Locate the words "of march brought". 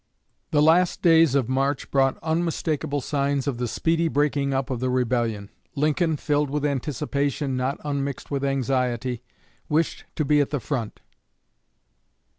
1.35-2.17